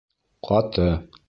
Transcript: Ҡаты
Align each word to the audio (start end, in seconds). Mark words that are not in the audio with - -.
Ҡаты 0.47 0.89